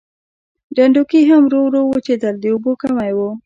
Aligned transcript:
ډنډونکي 0.75 1.19
هم 1.29 1.41
ورو 1.47 1.59
ورو 1.65 1.81
وچېدل 1.87 2.35
د 2.39 2.45
اوبو 2.53 2.71
کمی 2.81 3.11
و. 3.15 3.19